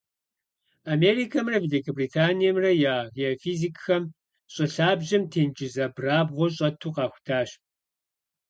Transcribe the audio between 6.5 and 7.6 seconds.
щӀэту къахутащ.